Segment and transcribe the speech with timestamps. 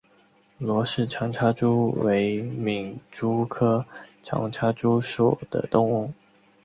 [0.57, 3.85] 罗氏长插蛛为皿蛛科
[4.23, 6.11] 长插蛛属的动物。